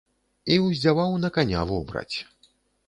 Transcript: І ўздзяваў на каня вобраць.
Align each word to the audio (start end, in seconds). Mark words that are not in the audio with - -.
І 0.55 0.57
ўздзяваў 0.63 1.11
на 1.23 1.33
каня 1.39 1.61
вобраць. 1.75 2.17